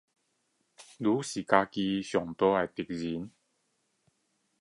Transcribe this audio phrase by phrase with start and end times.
[0.03, 0.09] 你是自
[1.71, 3.29] 己最大的敵人